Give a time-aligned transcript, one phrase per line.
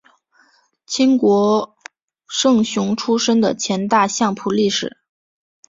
[0.87, 1.77] 清国
[2.27, 4.97] 胜雄出身的前大相扑力士。